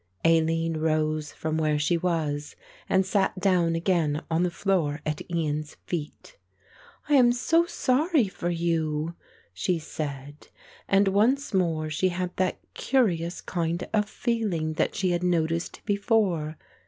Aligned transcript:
Aline 0.25 0.77
rose 0.77 1.31
from 1.31 1.59
where 1.59 1.77
she 1.77 1.95
was 1.95 2.55
and 2.89 3.05
sat 3.05 3.37
down 3.39 3.75
again 3.75 4.23
on 4.31 4.41
the 4.41 4.49
floor 4.49 4.99
at 5.05 5.21
Ian's 5.29 5.75
feet. 5.85 6.39
"I 7.07 7.13
am 7.17 7.31
so 7.31 7.67
sorry 7.67 8.27
for 8.27 8.49
you," 8.49 9.13
she 9.53 9.77
said, 9.77 10.47
and 10.87 11.07
once 11.09 11.53
more 11.53 11.91
she 11.91 12.09
had 12.09 12.35
that 12.37 12.57
curious 12.73 13.41
kind 13.41 13.87
of 13.93 14.09
feeling 14.09 14.73
that 14.73 14.95
she 14.95 15.11
had 15.11 15.21
noticed 15.21 15.81
before. 15.85 16.57